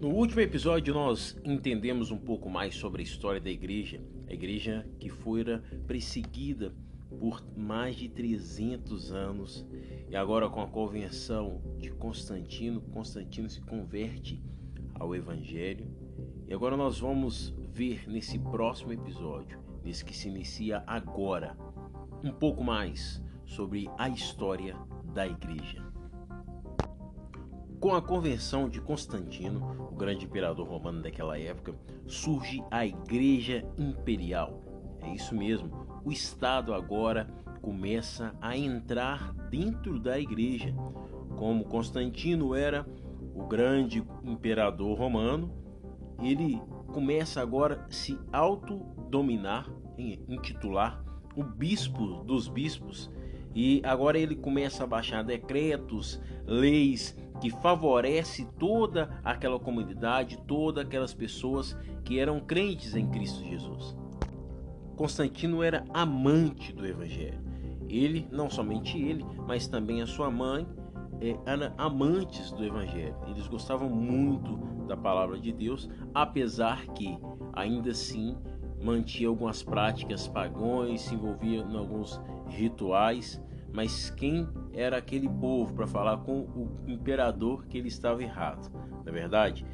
No 0.00 0.08
último 0.08 0.40
episódio, 0.40 0.92
nós 0.92 1.36
entendemos 1.44 2.10
um 2.10 2.18
pouco 2.18 2.50
mais 2.50 2.74
sobre 2.74 3.00
a 3.00 3.04
história 3.04 3.40
da 3.40 3.48
igreja, 3.48 4.00
a 4.28 4.34
igreja 4.34 4.86
que 4.98 5.08
fora 5.08 5.62
perseguida 5.86 6.74
por 7.20 7.42
mais 7.56 7.96
de 7.96 8.08
300 8.08 9.12
anos 9.12 9.64
e 10.08 10.16
agora 10.16 10.48
com 10.50 10.60
a 10.60 10.66
convenção 10.66 11.62
de 11.78 11.90
Constantino, 11.90 12.80
Constantino 12.80 13.48
se 13.48 13.60
converte 13.60 14.42
ao 14.94 15.14
Evangelho. 15.14 15.86
E 16.48 16.52
agora 16.52 16.76
nós 16.76 16.98
vamos 16.98 17.54
ver 17.72 18.08
nesse 18.08 18.38
próximo 18.38 18.92
episódio, 18.92 19.58
nesse 19.84 20.04
que 20.04 20.14
se 20.14 20.28
inicia 20.28 20.82
agora, 20.86 21.56
um 22.22 22.32
pouco 22.32 22.64
mais 22.64 23.22
sobre 23.46 23.88
a 23.96 24.08
história 24.08 24.76
da 25.14 25.26
igreja. 25.26 25.93
Com 27.84 27.94
a 27.94 28.00
conversão 28.00 28.66
de 28.66 28.80
Constantino, 28.80 29.90
o 29.92 29.94
grande 29.94 30.24
imperador 30.24 30.66
romano 30.66 31.02
daquela 31.02 31.38
época, 31.38 31.74
surge 32.06 32.64
a 32.70 32.86
Igreja 32.86 33.62
Imperial. 33.76 34.62
É 35.02 35.12
isso 35.12 35.34
mesmo, 35.34 35.86
o 36.02 36.10
Estado 36.10 36.72
agora 36.72 37.26
começa 37.60 38.34
a 38.40 38.56
entrar 38.56 39.34
dentro 39.50 40.00
da 40.00 40.18
igreja. 40.18 40.74
Como 41.36 41.66
Constantino 41.66 42.54
era 42.54 42.86
o 43.34 43.46
grande 43.46 44.02
imperador 44.22 44.98
romano, 44.98 45.54
ele 46.22 46.62
começa 46.86 47.42
agora 47.42 47.84
a 47.86 47.92
se 47.92 48.18
autodominar, 48.32 49.68
intitular 49.98 51.04
o 51.36 51.44
bispo 51.44 52.24
dos 52.24 52.48
bispos, 52.48 53.10
e 53.54 53.80
agora 53.84 54.18
ele 54.18 54.34
começa 54.34 54.82
a 54.82 54.86
baixar 54.86 55.22
decretos, 55.22 56.20
leis 56.44 57.16
que 57.40 57.50
favorece 57.50 58.46
toda 58.58 59.20
aquela 59.22 59.58
comunidade, 59.58 60.38
todas 60.46 60.84
aquelas 60.84 61.14
pessoas 61.14 61.76
que 62.04 62.18
eram 62.18 62.40
crentes 62.40 62.94
em 62.94 63.06
Cristo 63.08 63.44
Jesus. 63.44 63.96
Constantino 64.96 65.62
era 65.62 65.84
amante 65.92 66.72
do 66.72 66.86
Evangelho. 66.86 67.38
Ele, 67.88 68.26
não 68.30 68.48
somente 68.48 68.98
ele, 68.98 69.24
mas 69.46 69.66
também 69.66 70.02
a 70.02 70.06
sua 70.06 70.30
mãe, 70.30 70.66
é, 71.20 71.36
eram 71.46 71.72
amantes 71.76 72.50
do 72.52 72.64
Evangelho. 72.64 73.16
Eles 73.28 73.46
gostavam 73.46 73.88
muito 73.88 74.56
da 74.86 74.96
palavra 74.96 75.38
de 75.38 75.52
Deus, 75.52 75.88
apesar 76.14 76.86
que, 76.88 77.18
ainda 77.52 77.90
assim, 77.90 78.36
mantinha 78.82 79.28
algumas 79.28 79.62
práticas 79.62 80.28
pagões, 80.28 81.02
se 81.02 81.14
envolvia 81.14 81.58
em 81.60 81.76
alguns 81.76 82.20
rituais 82.48 83.42
mas 83.74 84.08
quem 84.08 84.48
era 84.72 84.96
aquele 84.96 85.28
povo 85.28 85.74
para 85.74 85.86
falar 85.86 86.18
com 86.18 86.42
o 86.42 86.70
imperador 86.86 87.66
que 87.66 87.76
ele 87.76 87.88
estava 87.88 88.22
errado, 88.22 88.70
na 89.04 89.10
é 89.10 89.12
verdade? 89.12 89.66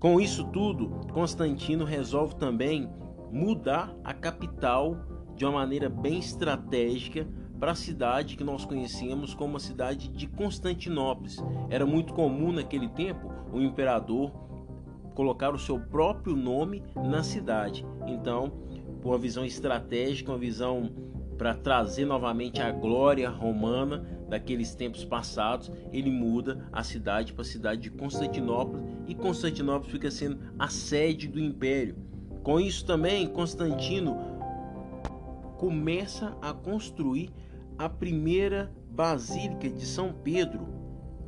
Com 0.00 0.18
isso 0.18 0.44
tudo, 0.46 0.88
Constantino 1.12 1.84
resolve 1.84 2.34
também 2.36 2.88
mudar 3.30 3.94
a 4.02 4.14
capital 4.14 4.96
de 5.36 5.44
uma 5.44 5.52
maneira 5.52 5.90
bem 5.90 6.18
estratégica 6.18 7.28
para 7.60 7.72
a 7.72 7.76
cidade 7.76 8.34
que 8.34 8.42
nós 8.42 8.64
conhecemos 8.64 9.34
como 9.34 9.58
a 9.58 9.60
cidade 9.60 10.08
de 10.08 10.26
Constantinópolis. 10.26 11.36
Era 11.68 11.84
muito 11.84 12.14
comum 12.14 12.50
naquele 12.50 12.88
tempo 12.88 13.30
o 13.52 13.60
imperador 13.60 14.32
colocar 15.14 15.54
o 15.54 15.58
seu 15.58 15.78
próprio 15.78 16.34
nome 16.34 16.82
na 16.96 17.22
cidade. 17.22 17.86
Então, 18.06 18.52
por 19.02 19.10
uma 19.10 19.18
visão 19.18 19.44
estratégica, 19.44 20.30
uma 20.30 20.38
visão 20.38 20.90
para 21.36 21.54
trazer 21.54 22.04
novamente 22.04 22.62
a 22.62 22.70
glória 22.70 23.28
romana 23.28 24.06
daqueles 24.28 24.76
tempos 24.76 25.04
passados, 25.04 25.72
ele 25.92 26.10
muda 26.10 26.68
a 26.72 26.84
cidade 26.84 27.32
para 27.32 27.42
a 27.42 27.44
cidade 27.44 27.82
de 27.82 27.90
Constantinopla 27.90 28.80
e 29.08 29.14
Constantinopla 29.14 29.90
fica 29.90 30.10
sendo 30.10 30.38
a 30.56 30.68
sede 30.68 31.26
do 31.26 31.40
império. 31.40 31.96
Com 32.44 32.60
isso 32.60 32.86
também, 32.86 33.26
Constantino 33.26 34.16
começa 35.58 36.36
a 36.40 36.52
construir 36.52 37.30
a 37.76 37.88
primeira 37.88 38.72
basílica 38.88 39.68
de 39.68 39.84
São 39.84 40.12
Pedro, 40.12 40.66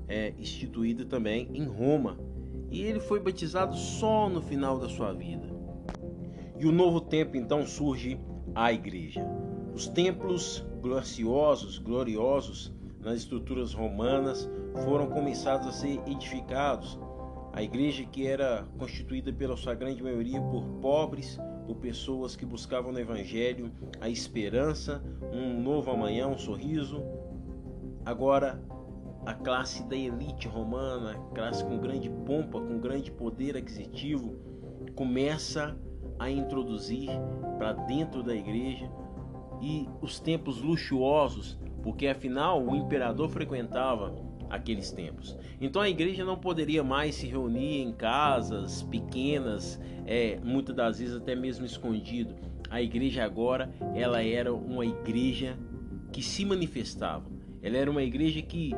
é, 0.07 0.33
instituída 0.39 1.05
também 1.05 1.49
em 1.53 1.65
Roma. 1.65 2.19
E 2.71 2.83
ele 2.83 3.01
foi 3.01 3.21
batizado 3.21 3.77
só 3.77 4.29
no 4.29 4.41
final 4.41 4.79
da 4.79 4.89
sua 4.89 5.13
vida. 5.13 5.54
E 6.59 6.67
o 6.67 6.73
novo 6.73 7.01
tempo 7.01 7.37
então 7.37 7.67
surge 7.67 8.19
a 8.55 8.73
igreja. 8.73 9.27
Os 9.75 9.89
templos 9.89 10.65
graciosos, 10.81 11.79
gloriosos 11.79 12.73
nas 13.01 13.19
estruturas 13.19 13.73
romanas 13.75 14.49
foram 14.85 15.09
começados 15.09 15.67
a 15.67 15.73
ser 15.73 16.01
edificados. 16.07 16.99
A 17.53 17.63
igreja 17.63 18.05
que 18.05 18.27
era 18.27 18.67
constituída 18.79 19.33
pela 19.33 19.57
sua 19.57 19.75
grande 19.75 20.03
maioria 20.03 20.41
por 20.41 20.65
pobres, 20.81 21.39
por 21.67 21.77
pessoas 21.77 22.37
que 22.37 22.47
buscavam 22.47 22.93
no 22.93 22.99
evangelho 22.99 23.73
a 24.01 24.09
esperança, 24.09 25.03
um 25.33 25.61
novo 25.61 25.91
amanhã, 25.91 26.29
um 26.29 26.39
sorriso. 26.39 27.03
Agora 28.05 28.63
a 29.27 29.35
classe 29.35 29.83
da 29.85 29.97
elite 29.97 30.47
romana, 30.47 31.15
classe 31.35 31.65
com 31.65 31.79
grande 31.79 32.11
pompa, 32.11 32.61
com 32.61 32.79
grande 32.79 33.11
poder 33.11 33.57
aquisitivo, 33.57 34.37
começa 34.95 35.77
a 35.94 35.94
introduzir 36.31 37.11
para 37.59 37.73
dentro 37.73 38.23
da 38.23 38.35
igreja 38.35 38.91
e 39.61 39.89
os 40.01 40.19
tempos 40.21 40.61
luxuosos, 40.61 41.59
porque 41.83 42.07
afinal 42.07 42.65
o 42.65 42.75
imperador 42.75 43.29
frequentava 43.29 44.15
aqueles 44.51 44.91
tempos. 44.91 45.37
Então 45.61 45.81
a 45.83 45.89
igreja 45.89 46.25
não 46.25 46.37
poderia 46.37 46.83
mais 46.83 47.15
se 47.15 47.27
reunir 47.27 47.83
em 47.83 47.93
casas 47.93 48.83
pequenas, 48.83 49.81
é, 50.07 50.39
muitas 50.43 50.75
das 50.75 50.99
vezes 50.99 51.17
até 51.17 51.35
mesmo 51.35 51.65
escondido. 51.65 52.35
A 52.71 52.81
igreja 52.81 53.25
agora 53.25 53.73
ela 53.95 54.23
era 54.23 54.53
uma 54.53 54.85
igreja 54.85 55.59
que 56.13 56.23
se 56.23 56.45
manifestava. 56.45 57.25
Ela 57.63 57.77
era 57.77 57.91
uma 57.91 58.03
igreja 58.03 58.43
que 58.43 58.73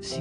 se 0.00 0.20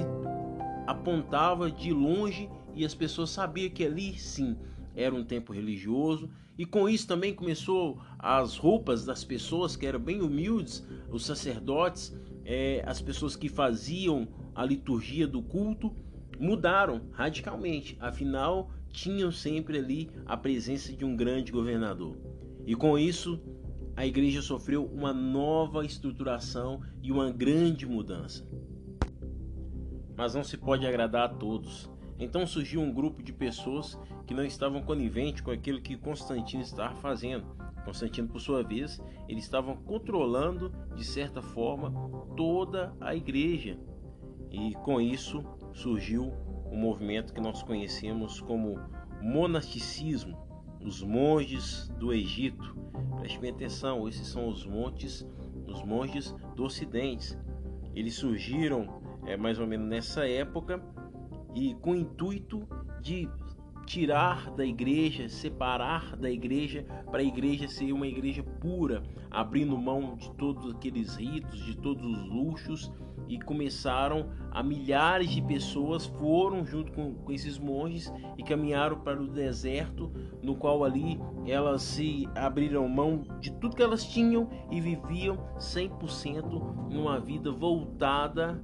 apontava 0.85 1.71
de 1.71 1.91
longe 1.91 2.49
e 2.75 2.85
as 2.85 2.93
pessoas 2.93 3.29
sabiam 3.29 3.69
que 3.69 3.85
ali 3.85 4.17
sim 4.17 4.55
era 4.95 5.13
um 5.13 5.23
tempo 5.23 5.53
religioso 5.53 6.29
e 6.57 6.65
com 6.65 6.87
isso 6.87 7.07
também 7.07 7.33
começou 7.33 7.99
as 8.19 8.57
roupas 8.57 9.05
das 9.05 9.23
pessoas 9.23 9.75
que 9.75 9.85
eram 9.85 9.99
bem 9.99 10.21
humildes, 10.21 10.85
os 11.09 11.25
sacerdotes, 11.25 12.15
é, 12.45 12.83
as 12.85 13.01
pessoas 13.01 13.35
que 13.35 13.49
faziam 13.49 14.27
a 14.53 14.63
liturgia 14.63 15.27
do 15.27 15.41
culto 15.41 15.95
mudaram 16.39 17.01
radicalmente. 17.11 17.97
Afinal, 17.99 18.69
tinham 18.91 19.31
sempre 19.31 19.79
ali 19.79 20.11
a 20.25 20.37
presença 20.37 20.93
de 20.93 21.03
um 21.03 21.15
grande 21.15 21.51
governador. 21.51 22.17
E 22.65 22.75
com 22.75 22.99
isso, 22.99 23.41
a 23.95 24.05
igreja 24.05 24.41
sofreu 24.41 24.85
uma 24.85 25.11
nova 25.11 25.83
estruturação 25.83 26.81
e 27.01 27.11
uma 27.11 27.31
grande 27.31 27.85
mudança. 27.85 28.47
Mas 30.15 30.35
não 30.35 30.43
se 30.43 30.57
pode 30.57 30.85
agradar 30.85 31.25
a 31.25 31.33
todos. 31.33 31.89
Então 32.23 32.47
surgiu 32.47 32.79
um 32.79 32.91
grupo 32.91 33.21
de 33.21 33.33
pessoas 33.33 33.99
que 34.25 34.33
não 34.33 34.45
estavam 34.45 34.81
coniventes 34.81 35.41
com 35.41 35.51
aquilo 35.51 35.81
que 35.81 35.97
Constantino 35.97 36.63
estava 36.63 36.95
fazendo. 36.95 37.45
Constantino, 37.83 38.29
por 38.29 38.39
sua 38.39 38.63
vez, 38.63 39.01
eles 39.27 39.43
estavam 39.43 39.75
controlando 39.75 40.71
de 40.95 41.03
certa 41.03 41.41
forma 41.41 41.91
toda 42.37 42.95
a 43.01 43.13
igreja. 43.13 43.77
E 44.49 44.73
com 44.75 45.01
isso 45.01 45.43
surgiu 45.73 46.31
o 46.65 46.73
um 46.73 46.77
movimento 46.77 47.33
que 47.33 47.41
nós 47.41 47.61
conhecemos 47.61 48.39
como 48.39 48.79
monasticismo, 49.21 50.37
os 50.79 51.03
monges 51.03 51.89
do 51.99 52.13
Egito. 52.13 52.77
Preste 53.19 53.37
bem 53.37 53.51
atenção, 53.51 54.07
esses 54.07 54.27
são 54.27 54.47
os 54.47 54.65
montes, 54.65 55.27
os 55.67 55.83
monges 55.83 56.33
do 56.55 56.63
Ocidente. 56.63 57.37
Eles 57.93 58.15
surgiram 58.15 59.01
é, 59.25 59.35
mais 59.35 59.59
ou 59.59 59.67
menos 59.67 59.87
nessa 59.87 60.25
época 60.25 60.81
e 61.53 61.73
com 61.75 61.91
o 61.91 61.95
intuito 61.95 62.67
de 63.01 63.29
tirar 63.85 64.51
da 64.51 64.65
igreja, 64.65 65.27
separar 65.29 66.15
da 66.15 66.29
igreja, 66.29 66.85
para 67.11 67.19
a 67.19 67.23
igreja 67.23 67.67
ser 67.67 67.91
uma 67.91 68.07
igreja 68.07 68.43
pura, 68.43 69.03
abrindo 69.29 69.77
mão 69.77 70.15
de 70.15 70.31
todos 70.31 70.73
aqueles 70.73 71.15
ritos, 71.15 71.63
de 71.65 71.77
todos 71.77 72.05
os 72.05 72.29
luxos, 72.29 72.91
e 73.27 73.39
começaram 73.39 74.29
a 74.51 74.61
milhares 74.61 75.29
de 75.29 75.41
pessoas 75.41 76.05
foram 76.05 76.65
junto 76.65 76.91
com, 76.91 77.13
com 77.13 77.31
esses 77.31 77.57
monges 77.57 78.11
e 78.37 78.43
caminharam 78.43 78.99
para 78.99 79.21
o 79.21 79.27
deserto, 79.27 80.11
no 80.41 80.55
qual 80.55 80.83
ali 80.83 81.19
elas 81.45 81.81
se 81.81 82.27
abriram 82.35 82.87
mão 82.87 83.25
de 83.39 83.51
tudo 83.53 83.75
que 83.75 83.81
elas 83.81 84.05
tinham 84.05 84.49
e 84.69 84.81
viviam 84.81 85.37
100% 85.57 86.91
numa 86.91 87.19
vida 87.19 87.51
voltada 87.51 88.61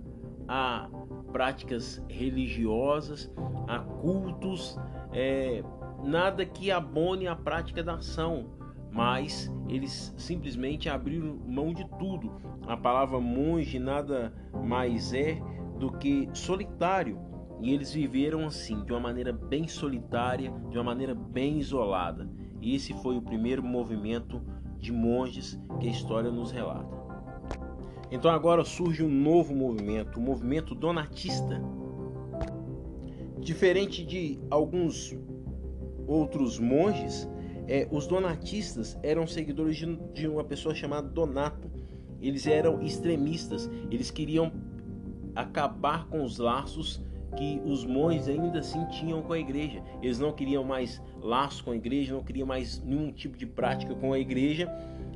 a 0.49 0.89
práticas 1.31 2.03
religiosas, 2.09 3.31
a 3.67 3.77
cultos, 3.77 4.75
é, 5.13 5.63
nada 6.03 6.43
que 6.43 6.71
abone 6.71 7.27
a 7.27 7.35
prática 7.35 7.83
da 7.83 7.93
ação, 7.93 8.47
mas 8.91 9.53
eles 9.67 10.11
simplesmente 10.17 10.89
abriram 10.89 11.37
mão 11.45 11.71
de 11.71 11.87
tudo. 11.99 12.33
A 12.67 12.75
palavra 12.75 13.19
monge 13.19 13.77
nada 13.77 14.33
mais 14.65 15.13
é 15.13 15.39
do 15.77 15.91
que 15.91 16.27
solitário. 16.33 17.19
E 17.61 17.71
eles 17.73 17.93
viveram 17.93 18.47
assim, 18.47 18.83
de 18.85 18.91
uma 18.91 19.01
maneira 19.01 19.31
bem 19.33 19.67
solitária, 19.67 20.51
de 20.69 20.77
uma 20.77 20.83
maneira 20.83 21.13
bem 21.13 21.59
isolada. 21.59 22.27
E 22.59 22.73
esse 22.73 22.93
foi 23.01 23.17
o 23.17 23.21
primeiro 23.21 23.61
movimento 23.61 24.41
de 24.77 24.91
monges 24.91 25.61
que 25.79 25.87
a 25.87 25.91
história 25.91 26.31
nos 26.31 26.51
relata. 26.51 26.98
Então 28.11 28.31
agora 28.31 28.65
surge 28.65 29.03
um 29.03 29.09
novo 29.09 29.53
movimento, 29.55 30.19
o 30.19 30.21
movimento 30.21 30.73
donatista. 30.73 31.61
Diferente 33.39 34.03
de 34.03 34.39
alguns 34.49 35.15
outros 36.07 36.59
monges, 36.59 37.29
é, 37.67 37.87
os 37.91 38.07
donatistas 38.07 38.97
eram 39.03 39.27
seguidores 39.27 39.77
de, 39.77 39.95
de 40.13 40.27
uma 40.27 40.43
pessoa 40.43 40.73
chamada 40.73 41.07
Donato. 41.07 41.69
Eles 42.19 42.47
eram 42.47 42.81
extremistas, 42.81 43.69
eles 43.91 44.09
queriam 44.09 44.51
acabar 45.35 46.07
com 46.07 46.23
os 46.23 46.39
laços 46.39 47.01
que 47.37 47.61
os 47.63 47.85
monges 47.85 48.27
ainda 48.27 48.59
assim 48.59 48.83
tinham 48.87 49.21
com 49.21 49.33
a 49.33 49.39
igreja. 49.39 49.83
Eles 50.01 50.19
não 50.19 50.31
queriam 50.31 50.63
mais 50.63 51.01
laços 51.21 51.61
com 51.61 51.71
a 51.71 51.75
igreja, 51.75 52.13
não 52.13 52.23
queriam 52.23 52.47
mais 52.47 52.81
nenhum 52.83 53.11
tipo 53.11 53.37
de 53.37 53.45
prática 53.45 53.93
com 53.93 54.11
a 54.11 54.19
igreja. 54.19 54.67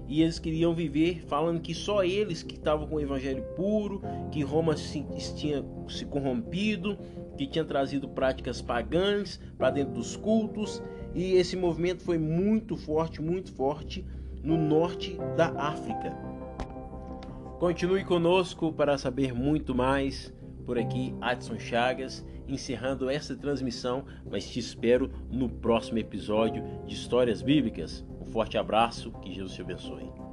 E 0.08 0.22
eles 0.22 0.38
queriam 0.40 0.74
viver 0.74 1.24
falando 1.28 1.62
que 1.62 1.74
só 1.74 2.04
eles 2.04 2.44
que 2.44 2.56
estavam 2.56 2.88
com 2.88 2.96
o 2.96 3.00
evangelho 3.00 3.44
puro, 3.56 4.02
que 4.32 4.44
Roma 4.44 4.76
se, 4.76 5.06
tinha 5.36 5.64
se 5.88 6.06
corrompido, 6.06 6.98
que 7.38 7.48
tinha 7.48 7.64
trazido 7.64 8.08
práticas 8.08 8.62
pagãs 8.62 9.40
para 9.58 9.72
dentro 9.72 9.94
dos 9.94 10.16
cultos 10.16 10.84
e 11.16 11.34
esse 11.34 11.56
movimento 11.56 12.04
foi 12.04 12.18
muito 12.18 12.76
forte, 12.76 13.22
muito 13.22 13.52
forte 13.52 14.06
no 14.44 14.58
norte 14.58 15.18
da 15.38 15.48
África. 15.50 16.12
Continue 17.60 18.04
conosco 18.04 18.74
para 18.74 18.98
saber 18.98 19.34
muito 19.34 19.74
mais. 19.74 20.34
Por 20.66 20.78
aqui, 20.78 21.14
Adson 21.22 21.60
Chagas, 21.60 22.26
encerrando 22.48 23.10
essa 23.10 23.36
transmissão, 23.36 24.06
mas 24.30 24.50
te 24.50 24.60
espero 24.60 25.12
no 25.31 25.50
próximo 25.50 26.00
episódio 26.00 26.63
de 26.86 26.94
Histórias 26.94 27.42
Bíblicas. 27.42 28.06
Um 28.19 28.25
forte 28.25 28.57
abraço, 28.57 29.12
que 29.22 29.34
Jesus 29.34 29.54
te 29.54 29.62
abençoe. 29.62 30.32